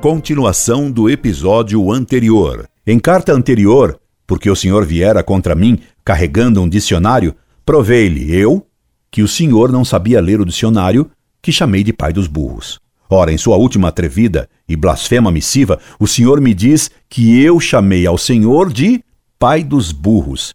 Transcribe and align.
Continuação 0.00 0.92
do 0.92 1.10
episódio 1.10 1.90
anterior. 1.90 2.68
Em 2.86 3.00
carta 3.00 3.32
anterior, 3.32 3.98
porque 4.28 4.48
o 4.48 4.54
senhor 4.54 4.86
viera 4.86 5.24
contra 5.24 5.56
mim 5.56 5.80
carregando 6.04 6.62
um 6.62 6.68
dicionário, 6.68 7.34
provei-lhe 7.66 8.32
eu 8.32 8.64
que 9.10 9.22
o 9.22 9.28
senhor 9.28 9.72
não 9.72 9.84
sabia 9.84 10.20
ler 10.20 10.40
o 10.40 10.44
dicionário 10.44 11.10
que 11.42 11.50
chamei 11.50 11.82
de 11.82 11.92
pai 11.92 12.12
dos 12.12 12.28
burros. 12.28 12.78
Ora, 13.10 13.32
em 13.32 13.36
sua 13.36 13.56
última 13.56 13.88
atrevida 13.88 14.48
e 14.68 14.76
blasfema 14.76 15.32
missiva, 15.32 15.80
o 15.98 16.06
senhor 16.06 16.40
me 16.40 16.54
diz 16.54 16.92
que 17.08 17.42
eu 17.42 17.58
chamei 17.58 18.06
ao 18.06 18.16
senhor 18.16 18.72
de 18.72 19.02
pai 19.36 19.64
dos 19.64 19.90
burros. 19.90 20.54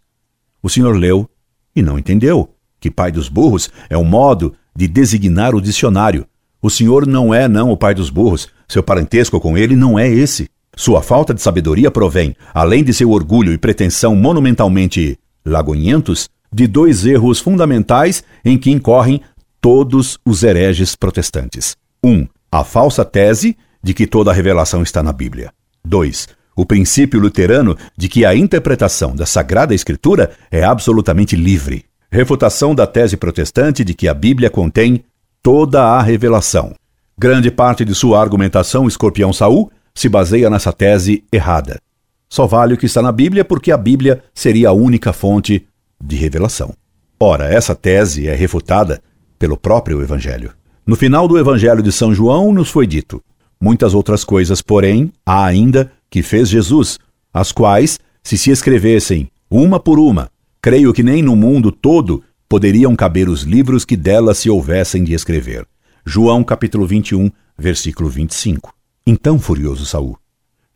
O 0.62 0.70
senhor 0.70 0.96
leu 0.96 1.28
e 1.76 1.82
não 1.82 1.98
entendeu 1.98 2.48
que 2.80 2.90
pai 2.90 3.12
dos 3.12 3.28
burros 3.28 3.70
é 3.90 3.98
um 3.98 4.04
modo 4.04 4.54
de 4.74 4.88
designar 4.88 5.54
o 5.54 5.60
dicionário. 5.60 6.26
O 6.62 6.70
senhor 6.70 7.06
não 7.06 7.34
é, 7.34 7.46
não, 7.46 7.70
o 7.70 7.76
pai 7.76 7.94
dos 7.94 8.08
burros. 8.08 8.48
Seu 8.68 8.82
parentesco 8.82 9.40
com 9.40 9.56
ele 9.56 9.76
não 9.76 9.98
é 9.98 10.08
esse. 10.08 10.48
Sua 10.76 11.02
falta 11.02 11.32
de 11.32 11.40
sabedoria 11.40 11.90
provém, 11.90 12.34
além 12.52 12.82
de 12.82 12.92
seu 12.92 13.10
orgulho 13.10 13.52
e 13.52 13.58
pretensão 13.58 14.16
monumentalmente 14.16 15.18
lagonhentos, 15.44 16.28
de 16.52 16.66
dois 16.66 17.04
erros 17.04 17.40
fundamentais 17.40 18.22
em 18.44 18.56
que 18.56 18.70
incorrem 18.70 19.20
todos 19.60 20.18
os 20.24 20.42
hereges 20.42 20.94
protestantes. 20.94 21.76
1. 22.02 22.10
Um, 22.10 22.28
a 22.50 22.62
falsa 22.62 23.04
tese 23.04 23.56
de 23.82 23.92
que 23.92 24.06
toda 24.06 24.30
a 24.30 24.34
revelação 24.34 24.82
está 24.82 25.02
na 25.02 25.12
Bíblia. 25.12 25.52
2. 25.84 26.28
O 26.56 26.64
princípio 26.64 27.18
luterano 27.18 27.76
de 27.96 28.08
que 28.08 28.24
a 28.24 28.34
interpretação 28.34 29.14
da 29.14 29.26
Sagrada 29.26 29.74
Escritura 29.74 30.30
é 30.50 30.62
absolutamente 30.62 31.34
livre. 31.34 31.84
Refutação 32.10 32.74
da 32.74 32.86
tese 32.86 33.16
protestante 33.16 33.84
de 33.84 33.92
que 33.92 34.06
a 34.06 34.14
Bíblia 34.14 34.48
contém 34.48 35.04
toda 35.42 35.82
a 35.82 36.00
revelação. 36.00 36.74
Grande 37.16 37.50
parte 37.50 37.84
de 37.84 37.94
sua 37.94 38.20
argumentação, 38.20 38.88
escorpião 38.88 39.32
Saul, 39.32 39.70
se 39.94 40.08
baseia 40.08 40.50
nessa 40.50 40.72
tese 40.72 41.22
errada. 41.32 41.80
Só 42.28 42.46
vale 42.46 42.74
o 42.74 42.76
que 42.76 42.86
está 42.86 43.00
na 43.00 43.12
Bíblia 43.12 43.44
porque 43.44 43.70
a 43.70 43.76
Bíblia 43.76 44.22
seria 44.34 44.70
a 44.70 44.72
única 44.72 45.12
fonte 45.12 45.64
de 46.02 46.16
revelação. 46.16 46.74
Ora, 47.20 47.44
essa 47.44 47.74
tese 47.74 48.26
é 48.26 48.34
refutada 48.34 49.00
pelo 49.38 49.56
próprio 49.56 50.02
Evangelho. 50.02 50.52
No 50.84 50.96
final 50.96 51.28
do 51.28 51.38
Evangelho 51.38 51.82
de 51.82 51.92
São 51.92 52.12
João 52.12 52.52
nos 52.52 52.68
foi 52.68 52.86
dito: 52.86 53.22
muitas 53.60 53.94
outras 53.94 54.24
coisas, 54.24 54.60
porém, 54.60 55.12
há 55.24 55.44
ainda 55.44 55.92
que 56.10 56.22
fez 56.22 56.48
Jesus, 56.48 56.98
as 57.32 57.52
quais, 57.52 58.00
se 58.22 58.36
se 58.36 58.50
escrevessem 58.50 59.28
uma 59.48 59.78
por 59.78 60.00
uma, 60.00 60.28
creio 60.60 60.92
que 60.92 61.02
nem 61.02 61.22
no 61.22 61.36
mundo 61.36 61.70
todo 61.70 62.22
poderiam 62.48 62.96
caber 62.96 63.28
os 63.28 63.42
livros 63.42 63.84
que 63.84 63.96
dela 63.96 64.34
se 64.34 64.50
houvessem 64.50 65.04
de 65.04 65.14
escrever. 65.14 65.64
João 66.06 66.44
capítulo 66.44 66.86
21, 66.86 67.30
versículo 67.56 68.10
25. 68.10 68.74
Então, 69.06 69.38
furioso 69.38 69.86
Saul, 69.86 70.18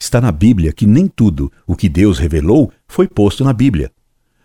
está 0.01 0.23
na 0.23 0.33
Bíblia 0.33 0.73
que 0.73 0.87
nem 0.87 1.07
tudo 1.07 1.53
o 1.67 1.77
que 1.77 1.87
Deus 1.87 2.19
revelou 2.19 2.73
foi 2.87 3.07
posto 3.07 3.45
na 3.45 3.53
Bíblia. 3.53 3.93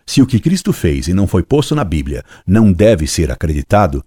Se 0.06 0.22
o 0.22 0.28
que 0.28 0.42
Cristo 0.42 0.74
fez 0.74 1.08
e 1.08 1.14
não 1.14 1.26
foi 1.26 1.42
posto 1.42 1.74
na 1.74 1.86
Bíblia 1.86 2.22
não 2.46 2.74
deve 2.74 3.08
ser 3.08 3.32
acreditado, 3.32 4.04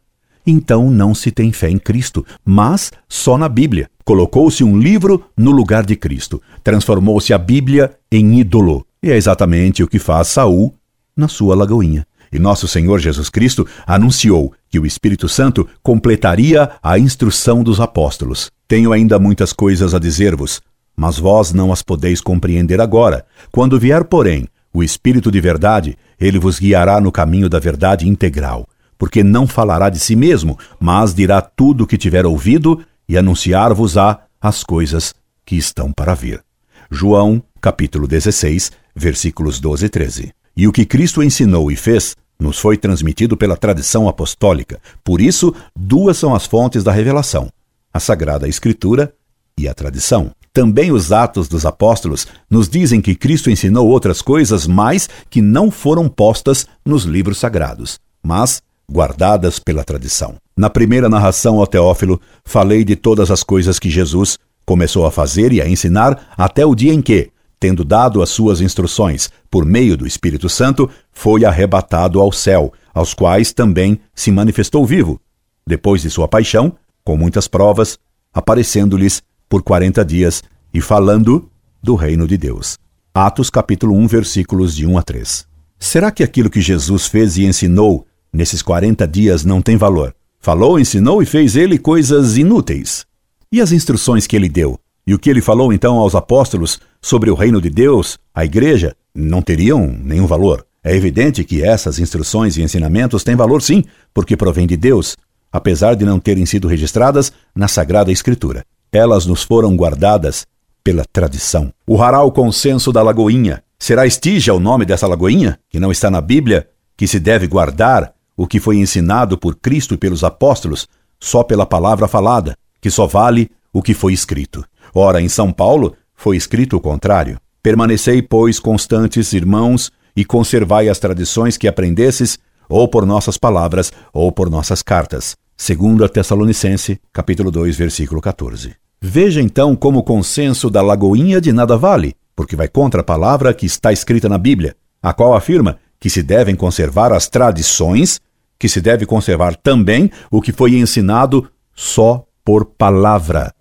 então 0.46 0.90
não 0.90 1.14
se 1.14 1.30
tem 1.30 1.50
fé 1.50 1.70
em 1.70 1.78
Cristo, 1.78 2.26
mas 2.44 2.92
só 3.08 3.38
na 3.38 3.48
Bíblia. 3.48 3.88
Colocou-se 4.04 4.62
um 4.62 4.78
livro 4.78 5.24
no 5.34 5.52
lugar 5.52 5.86
de 5.86 5.96
Cristo, 5.96 6.42
transformou-se 6.62 7.32
a 7.32 7.38
Bíblia 7.38 7.96
em 8.12 8.38
ídolo. 8.38 8.86
E 9.02 9.10
é 9.10 9.16
exatamente 9.16 9.82
o 9.82 9.88
que 9.88 9.98
faz 9.98 10.28
Saul 10.28 10.74
na 11.16 11.26
sua 11.26 11.56
lagoinha. 11.56 12.06
E 12.32 12.38
nosso 12.38 12.66
Senhor 12.66 12.98
Jesus 12.98 13.28
Cristo 13.28 13.66
anunciou 13.86 14.52
que 14.68 14.78
o 14.78 14.86
Espírito 14.86 15.28
Santo 15.28 15.68
completaria 15.82 16.70
a 16.82 16.98
instrução 16.98 17.62
dos 17.62 17.80
apóstolos. 17.80 18.50
Tenho 18.68 18.92
ainda 18.92 19.18
muitas 19.18 19.52
coisas 19.52 19.94
a 19.94 19.98
dizer-vos, 19.98 20.60
mas 20.96 21.18
vós 21.18 21.52
não 21.52 21.72
as 21.72 21.82
podeis 21.82 22.20
compreender 22.20 22.80
agora. 22.80 23.24
Quando 23.52 23.78
vier, 23.78 24.04
porém, 24.04 24.46
o 24.72 24.82
Espírito 24.82 25.30
de 25.30 25.40
verdade, 25.40 25.96
ele 26.20 26.38
vos 26.38 26.58
guiará 26.58 27.00
no 27.00 27.12
caminho 27.12 27.48
da 27.48 27.58
verdade 27.58 28.08
integral, 28.08 28.66
porque 28.98 29.22
não 29.22 29.46
falará 29.46 29.88
de 29.88 29.98
si 29.98 30.16
mesmo, 30.16 30.58
mas 30.80 31.14
dirá 31.14 31.40
tudo 31.40 31.84
o 31.84 31.86
que 31.86 31.96
tiver 31.96 32.26
ouvido 32.26 32.84
e 33.08 33.16
anunciar-vos-á 33.16 34.20
as 34.40 34.64
coisas 34.64 35.14
que 35.44 35.56
estão 35.56 35.92
para 35.92 36.14
vir. 36.14 36.42
João, 36.90 37.42
capítulo 37.60 38.06
16, 38.06 38.72
versículos 38.94 39.60
12 39.60 39.86
e 39.86 39.88
13. 39.88 40.32
E 40.56 40.66
o 40.66 40.72
que 40.72 40.86
Cristo 40.86 41.22
ensinou 41.22 41.70
e 41.70 41.76
fez 41.76 42.16
nos 42.38 42.58
foi 42.58 42.76
transmitido 42.76 43.36
pela 43.36 43.56
tradição 43.56 44.08
apostólica. 44.08 44.80
Por 45.04 45.20
isso, 45.20 45.54
duas 45.74 46.16
são 46.16 46.34
as 46.34 46.46
fontes 46.46 46.82
da 46.82 46.92
revelação: 46.92 47.48
a 47.92 48.00
Sagrada 48.00 48.48
Escritura 48.48 49.12
e 49.58 49.68
a 49.68 49.74
tradição. 49.74 50.30
Também 50.52 50.90
os 50.90 51.12
Atos 51.12 51.48
dos 51.48 51.66
Apóstolos 51.66 52.26
nos 52.48 52.68
dizem 52.68 53.02
que 53.02 53.14
Cristo 53.14 53.50
ensinou 53.50 53.88
outras 53.88 54.22
coisas 54.22 54.66
mais 54.66 55.08
que 55.28 55.42
não 55.42 55.70
foram 55.70 56.08
postas 56.08 56.66
nos 56.84 57.04
livros 57.04 57.38
sagrados, 57.38 57.98
mas 58.22 58.62
guardadas 58.90 59.58
pela 59.58 59.84
tradição. 59.84 60.36
Na 60.56 60.70
primeira 60.70 61.08
narração 61.10 61.58
ao 61.58 61.66
Teófilo, 61.66 62.18
falei 62.44 62.84
de 62.84 62.96
todas 62.96 63.30
as 63.30 63.42
coisas 63.42 63.78
que 63.78 63.90
Jesus 63.90 64.38
começou 64.64 65.04
a 65.04 65.10
fazer 65.10 65.52
e 65.52 65.60
a 65.60 65.68
ensinar 65.68 66.32
até 66.38 66.64
o 66.64 66.74
dia 66.74 66.92
em 66.92 67.02
que, 67.02 67.30
tendo 67.58 67.84
dado 67.84 68.22
as 68.22 68.30
suas 68.30 68.60
instruções 68.60 69.30
por 69.50 69.64
meio 69.64 69.96
do 69.96 70.06
Espírito 70.06 70.48
Santo, 70.48 70.88
foi 71.12 71.44
arrebatado 71.44 72.20
ao 72.20 72.30
céu, 72.30 72.72
aos 72.94 73.14
quais 73.14 73.52
também 73.52 73.98
se 74.14 74.30
manifestou 74.30 74.84
vivo, 74.84 75.20
depois 75.66 76.02
de 76.02 76.10
sua 76.10 76.28
paixão, 76.28 76.76
com 77.04 77.16
muitas 77.16 77.48
provas, 77.48 77.98
aparecendo-lhes 78.32 79.22
por 79.48 79.62
quarenta 79.62 80.04
dias 80.04 80.42
e 80.72 80.80
falando 80.80 81.50
do 81.82 81.94
reino 81.94 82.26
de 82.26 82.36
Deus. 82.36 82.78
Atos 83.14 83.48
capítulo 83.48 83.96
1, 83.96 84.06
versículos 84.06 84.74
de 84.74 84.86
1 84.86 84.98
a 84.98 85.02
3. 85.02 85.46
Será 85.78 86.10
que 86.10 86.22
aquilo 86.22 86.50
que 86.50 86.60
Jesus 86.60 87.06
fez 87.06 87.36
e 87.36 87.44
ensinou 87.46 88.06
nesses 88.32 88.60
quarenta 88.60 89.06
dias 89.06 89.44
não 89.44 89.62
tem 89.62 89.76
valor? 89.76 90.14
Falou, 90.38 90.78
ensinou 90.78 91.22
e 91.22 91.26
fez 91.26 91.56
ele 91.56 91.78
coisas 91.78 92.36
inúteis. 92.36 93.06
E 93.50 93.60
as 93.60 93.72
instruções 93.72 94.26
que 94.26 94.36
ele 94.36 94.48
deu? 94.48 94.78
E 95.06 95.14
o 95.14 95.18
que 95.18 95.30
ele 95.30 95.40
falou 95.40 95.72
então 95.72 95.98
aos 95.98 96.16
apóstolos 96.16 96.80
sobre 97.00 97.30
o 97.30 97.34
reino 97.34 97.60
de 97.60 97.70
Deus, 97.70 98.18
a 98.34 98.44
igreja, 98.44 98.96
não 99.14 99.40
teriam 99.40 99.86
nenhum 99.86 100.26
valor. 100.26 100.66
É 100.82 100.96
evidente 100.96 101.44
que 101.44 101.62
essas 101.62 102.00
instruções 102.00 102.56
e 102.56 102.62
ensinamentos 102.62 103.22
têm 103.22 103.36
valor 103.36 103.62
sim, 103.62 103.84
porque 104.12 104.36
provêm 104.36 104.66
de 104.66 104.76
Deus, 104.76 105.16
apesar 105.52 105.94
de 105.94 106.04
não 106.04 106.18
terem 106.18 106.44
sido 106.44 106.66
registradas 106.66 107.32
na 107.54 107.68
Sagrada 107.68 108.10
Escritura. 108.10 108.64
Elas 108.92 109.26
nos 109.26 109.44
foram 109.44 109.76
guardadas 109.76 110.44
pela 110.82 111.04
tradição. 111.12 111.72
O 111.86 112.02
Haral 112.02 112.30
Consenso 112.32 112.92
da 112.92 113.02
Lagoinha. 113.02 113.62
Será 113.78 114.06
Estígia 114.06 114.54
o 114.54 114.60
nome 114.60 114.84
dessa 114.84 115.06
lagoinha, 115.06 115.58
que 115.68 115.78
não 115.78 115.92
está 115.92 116.10
na 116.10 116.20
Bíblia, 116.20 116.68
que 116.96 117.06
se 117.06 117.20
deve 117.20 117.46
guardar 117.46 118.12
o 118.36 118.46
que 118.46 118.58
foi 118.58 118.78
ensinado 118.78 119.36
por 119.36 119.54
Cristo 119.56 119.94
e 119.94 119.96
pelos 119.96 120.24
apóstolos, 120.24 120.88
só 121.20 121.42
pela 121.42 121.66
palavra 121.66 122.08
falada, 122.08 122.56
que 122.80 122.90
só 122.90 123.06
vale 123.06 123.50
o 123.72 123.82
que 123.82 123.92
foi 123.92 124.12
escrito. 124.12 124.64
Ora, 124.98 125.20
em 125.20 125.28
São 125.28 125.52
Paulo 125.52 125.94
foi 126.14 126.38
escrito 126.38 126.74
o 126.74 126.80
contrário. 126.80 127.38
Permanecei, 127.62 128.22
pois, 128.22 128.58
constantes, 128.58 129.34
irmãos, 129.34 129.92
e 130.16 130.24
conservai 130.24 130.88
as 130.88 130.98
tradições 130.98 131.58
que 131.58 131.68
aprendesses, 131.68 132.38
ou 132.66 132.88
por 132.88 133.04
nossas 133.04 133.36
palavras, 133.36 133.92
ou 134.10 134.32
por 134.32 134.48
nossas 134.48 134.80
cartas. 134.80 135.36
Segundo 135.54 136.02
a 136.02 136.08
Tessalonicense, 136.08 136.98
capítulo 137.12 137.50
2, 137.50 137.76
versículo 137.76 138.22
14. 138.22 138.74
Veja 138.98 139.42
então 139.42 139.76
como 139.76 139.98
o 139.98 140.02
consenso 140.02 140.70
da 140.70 140.80
Lagoinha 140.80 141.42
de 141.42 141.52
nada 141.52 141.76
vale, 141.76 142.14
porque 142.34 142.56
vai 142.56 142.66
contra 142.66 143.02
a 143.02 143.04
palavra 143.04 143.52
que 143.52 143.66
está 143.66 143.92
escrita 143.92 144.30
na 144.30 144.38
Bíblia, 144.38 144.74
a 145.02 145.12
qual 145.12 145.34
afirma 145.34 145.76
que 146.00 146.08
se 146.08 146.22
devem 146.22 146.54
conservar 146.54 147.12
as 147.12 147.28
tradições, 147.28 148.18
que 148.58 148.66
se 148.66 148.80
deve 148.80 149.04
conservar 149.04 149.56
também 149.56 150.10
o 150.30 150.40
que 150.40 150.52
foi 150.52 150.74
ensinado 150.78 151.50
só 151.74 152.24
por 152.42 152.64
palavra 152.64 153.52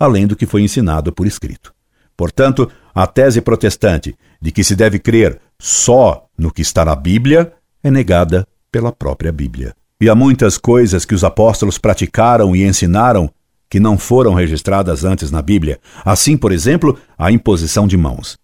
além 0.00 0.26
do 0.26 0.34
que 0.34 0.46
foi 0.46 0.62
ensinado 0.62 1.12
por 1.12 1.26
escrito. 1.26 1.74
Portanto, 2.16 2.70
a 2.94 3.06
tese 3.06 3.42
protestante 3.42 4.16
de 4.40 4.50
que 4.50 4.64
se 4.64 4.74
deve 4.74 4.98
crer 4.98 5.38
só 5.58 6.26
no 6.36 6.50
que 6.50 6.62
está 6.62 6.84
na 6.84 6.96
Bíblia 6.96 7.52
é 7.82 7.90
negada 7.90 8.48
pela 8.72 8.90
própria 8.90 9.30
Bíblia. 9.30 9.74
E 10.00 10.08
há 10.08 10.14
muitas 10.14 10.56
coisas 10.56 11.04
que 11.04 11.14
os 11.14 11.22
apóstolos 11.22 11.76
praticaram 11.76 12.56
e 12.56 12.66
ensinaram 12.66 13.30
que 13.68 13.78
não 13.78 13.98
foram 13.98 14.34
registradas 14.34 15.04
antes 15.04 15.30
na 15.30 15.42
Bíblia. 15.42 15.78
Assim, 16.04 16.36
por 16.36 16.50
exemplo, 16.50 16.98
a 17.16 17.30
imposição 17.30 17.86
de 17.86 17.96
mãos. 17.96 18.38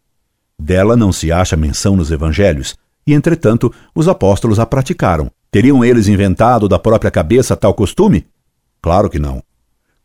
Dela 0.59 0.97
não 0.97 1.11
se 1.11 1.33
acha 1.33 1.57
menção 1.57 1.97
nos 1.97 2.11
evangelhos, 2.11 2.77
e 3.07 3.13
entretanto 3.13 3.73
os 3.95 4.09
apóstolos 4.09 4.59
a 4.59 4.67
praticaram. 4.67 5.31
Teriam 5.51 5.85
eles 5.85 6.09
inventado 6.09 6.69
da 6.69 6.79
própria 6.79 7.11
cabeça 7.11 7.57
tal 7.57 7.73
costume? 7.75 8.27
Claro 8.83 9.09
que 9.09 9.19
não. 9.19 9.43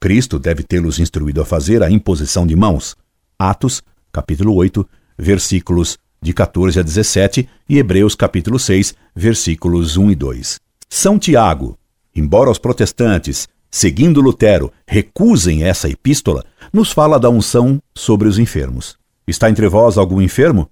Cristo 0.01 0.39
deve 0.39 0.63
tê-los 0.63 0.97
instruído 0.97 1.41
a 1.41 1.45
fazer 1.45 1.83
a 1.83 1.91
imposição 1.91 2.47
de 2.47 2.55
mãos. 2.55 2.97
Atos, 3.37 3.83
capítulo 4.11 4.55
8, 4.55 4.83
versículos 5.15 5.99
de 6.19 6.33
14 6.33 6.79
a 6.79 6.81
17 6.81 7.47
e 7.69 7.77
Hebreus, 7.77 8.15
capítulo 8.15 8.57
6, 8.57 8.95
versículos 9.15 9.97
1 9.97 10.09
e 10.09 10.15
2. 10.15 10.59
São 10.89 11.19
Tiago, 11.19 11.77
embora 12.15 12.49
os 12.49 12.57
protestantes, 12.57 13.47
seguindo 13.69 14.21
Lutero, 14.21 14.73
recusem 14.87 15.63
essa 15.63 15.87
epístola, 15.87 16.43
nos 16.73 16.91
fala 16.91 17.19
da 17.19 17.29
unção 17.29 17.79
sobre 17.93 18.27
os 18.27 18.39
enfermos. 18.39 18.97
Está 19.27 19.51
entre 19.51 19.69
vós 19.69 19.99
algum 19.99 20.19
enfermo? 20.19 20.67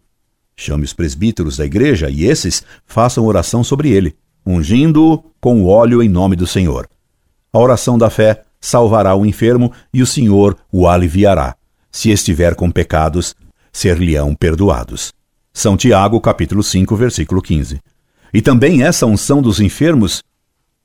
Chame 0.55 0.85
os 0.85 0.93
presbíteros 0.93 1.57
da 1.57 1.67
igreja 1.67 2.09
e 2.09 2.25
esses 2.25 2.63
façam 2.83 3.27
oração 3.27 3.63
sobre 3.63 3.91
ele, 3.91 4.15
ungindo-o 4.43 5.23
com 5.39 5.61
o 5.61 5.67
óleo 5.67 6.01
em 6.01 6.09
nome 6.09 6.35
do 6.35 6.47
Senhor. 6.47 6.89
A 7.53 7.59
oração 7.59 7.95
da 7.95 8.09
fé 8.09 8.43
salvará 8.59 9.15
o 9.15 9.25
enfermo 9.25 9.71
e 9.93 10.01
o 10.01 10.05
Senhor 10.05 10.57
o 10.71 10.87
aliviará. 10.87 11.55
Se 11.91 12.11
estiver 12.11 12.55
com 12.55 12.69
pecados, 12.69 13.35
ser-lhe-ão 13.71 14.35
perdoados. 14.35 15.13
São 15.53 15.75
Tiago, 15.75 16.19
capítulo 16.21 16.61
5, 16.63 16.95
versículo 16.95 17.41
15. 17.41 17.79
E 18.33 18.41
também 18.41 18.83
essa 18.83 19.05
unção 19.05 19.41
dos 19.41 19.59
enfermos 19.59 20.23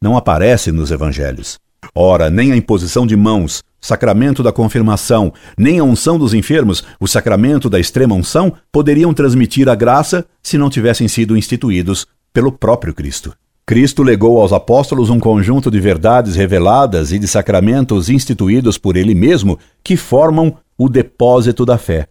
não 0.01 0.17
aparece 0.17 0.73
nos 0.73 0.91
evangelhos. 0.91 1.59
Ora, 1.95 2.31
nem 2.31 2.53
a 2.53 2.57
imposição 2.57 3.07
de 3.07 3.17
mãos, 3.17 3.63
sacramento 3.81 4.43
da 4.43 4.51
confirmação, 4.51 5.33
nem 5.57 5.79
a 5.79 5.85
unção 5.85 6.19
dos 6.19 6.33
enfermos, 6.33 6.83
o 6.99 7.07
sacramento 7.07 7.69
da 7.69 7.79
extrema 7.79 8.15
unção, 8.15 8.53
poderiam 8.73 9.13
transmitir 9.13 9.69
a 9.69 9.75
graça 9.75 10.25
se 10.43 10.57
não 10.57 10.71
tivessem 10.71 11.07
sido 11.07 11.37
instituídos 11.37 12.07
pelo 12.33 12.51
próprio 12.51 12.95
Cristo. 12.95 13.35
Cristo 13.67 14.03
legou 14.03 14.41
aos 14.41 14.53
apóstolos 14.53 15.09
um 15.09 15.19
conjunto 15.19 15.71
de 15.71 15.81
verdades 15.81 16.37
reveladas 16.37 17.13
e 17.13 17.19
de 17.19 17.27
sacramentos 17.27 18.11
instituídos 18.11 18.77
por 18.77 18.95
ele 18.95 19.15
mesmo 19.15 19.59
que 19.83 19.97
formam 19.97 20.59
o 20.77 20.87
depósito 20.87 21.65
da 21.65 21.79
fé, 21.79 22.09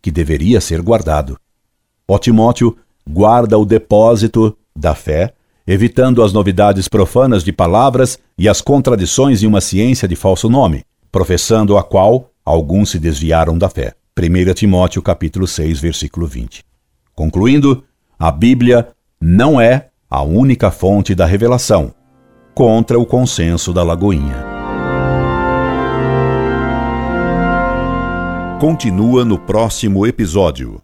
que 0.00 0.12
deveria 0.12 0.60
ser 0.60 0.80
guardado. 0.80 1.36
Ó 2.06 2.18
Timóteo, 2.18 2.76
guarda 3.08 3.58
o 3.58 3.64
depósito 3.64 4.56
da 4.76 4.94
fé, 4.94 5.34
evitando 5.66 6.22
as 6.22 6.32
novidades 6.32 6.86
profanas 6.86 7.42
de 7.42 7.52
palavras 7.52 8.16
e 8.38 8.48
as 8.48 8.60
contradições 8.60 9.40
de 9.40 9.46
uma 9.46 9.60
ciência 9.60 10.06
de 10.06 10.14
falso 10.14 10.48
nome, 10.48 10.84
professando 11.10 11.76
a 11.76 11.82
qual 11.82 12.30
alguns 12.44 12.90
se 12.90 13.00
desviaram 13.00 13.58
da 13.58 13.68
fé. 13.68 13.94
1 14.16 14.54
Timóteo 14.54 15.02
capítulo 15.02 15.48
6, 15.48 15.80
versículo 15.80 16.28
20. 16.28 16.64
Concluindo, 17.12 17.82
a 18.16 18.30
Bíblia 18.30 18.88
não 19.20 19.60
é 19.60 19.88
a 20.14 20.20
única 20.20 20.70
fonte 20.70 21.14
da 21.14 21.24
revelação, 21.24 21.90
contra 22.54 23.00
o 23.00 23.06
consenso 23.06 23.72
da 23.72 23.82
Lagoinha. 23.82 24.44
Continua 28.60 29.24
no 29.24 29.38
próximo 29.38 30.06
episódio. 30.06 30.78